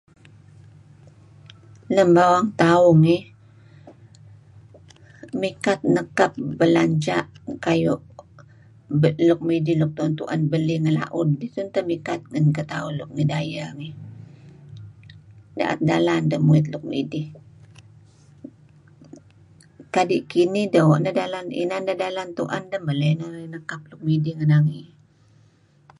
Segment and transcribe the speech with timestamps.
[1.95, 3.23] Lem bawang tauh ngih
[5.41, 7.25] mikat nekap belanja'
[7.65, 8.05] kayu'
[9.27, 13.09] luk midih luk tu'en-tu'en belih ngi la'ud ih tun teh luk mikat ngen ketauh luk
[13.13, 13.93] ngi dayeh ngih,
[15.57, 17.27] da'et dalan deh muit luk midih.
[19.95, 24.01] Kadi' kinih inan neh dalan inan neh dalan tu'en deh meley neh narih nekap nuk
[24.07, 24.83] midih ngi nangey.